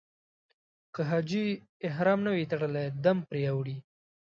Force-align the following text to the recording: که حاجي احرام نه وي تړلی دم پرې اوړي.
که 0.93 1.01
حاجي 1.09 1.45
احرام 1.87 2.19
نه 2.25 2.31
وي 2.35 2.45
تړلی 2.51 2.85
دم 3.03 3.17
پرې 3.29 3.41
اوړي. 3.51 3.77